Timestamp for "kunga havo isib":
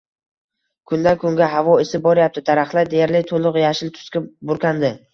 1.25-2.05